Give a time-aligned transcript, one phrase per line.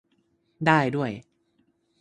[0.65, 1.11] ได้ด้วย